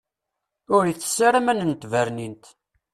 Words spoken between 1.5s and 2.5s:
n tbernint.